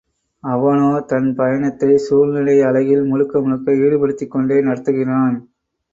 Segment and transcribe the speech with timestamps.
[0.43, 5.37] அவனோ தன் பயணத்தைச் சூழ்நிலை அழகில் முழுக்க முழுக்க ஈடுபடுத்திக் கொண்டே நடத்துகிறான்.